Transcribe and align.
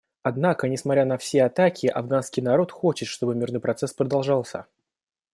Однако, 0.23 0.67
несмотря 0.67 1.05
на 1.05 1.19
все 1.19 1.43
атаки, 1.43 1.85
афганский 1.85 2.41
народ 2.41 2.71
хочет, 2.71 3.07
чтобы 3.07 3.35
мирный 3.35 3.59
процесс 3.59 3.93
продолжался. 3.93 4.65